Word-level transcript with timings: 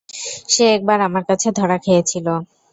সে 0.49 0.63
একবার 0.75 0.99
আমার 1.07 1.23
কাছে 1.29 1.47
ধরা 1.59 1.77
খেয়েছিল। 1.85 2.27